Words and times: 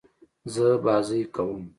زه 0.53 0.67
بازۍ 0.83 1.21
کوم. 1.35 1.61